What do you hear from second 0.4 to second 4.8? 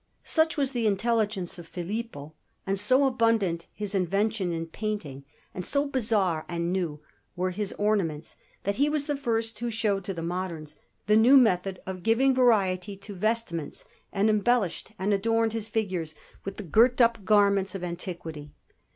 was the intelligence of Filippo, and so abundant his invention in